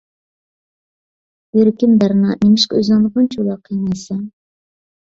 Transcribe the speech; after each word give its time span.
يۈرىكىم 1.57 1.95
بەرنا، 2.01 2.41
نېمىشقا 2.41 2.81
ئۆزۈڭنى 2.81 3.17
بۇنچىۋالا 3.21 3.63
قىينايسەن؟ 3.71 4.27